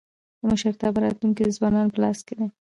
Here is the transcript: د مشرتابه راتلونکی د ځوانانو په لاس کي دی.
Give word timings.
د 0.39 0.41
مشرتابه 0.51 0.99
راتلونکی 1.03 1.43
د 1.45 1.49
ځوانانو 1.57 1.93
په 1.93 1.99
لاس 2.03 2.19
کي 2.27 2.33
دی. 2.39 2.47